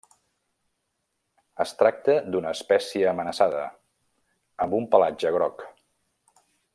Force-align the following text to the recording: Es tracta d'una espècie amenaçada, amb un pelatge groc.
Es 1.65 1.73
tracta 1.81 2.15
d'una 2.35 2.53
espècie 2.59 3.11
amenaçada, 3.13 3.61
amb 4.67 4.77
un 4.81 4.89
pelatge 4.97 5.37
groc. 5.41 5.63